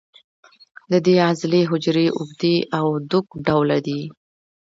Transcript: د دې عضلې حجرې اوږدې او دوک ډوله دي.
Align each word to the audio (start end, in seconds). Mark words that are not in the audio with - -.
د 0.91 0.93
دې 1.05 1.15
عضلې 1.27 1.61
حجرې 1.69 2.07
اوږدې 2.17 2.55
او 2.77 2.87
دوک 3.09 3.27
ډوله 3.45 3.77
دي. 3.87 4.01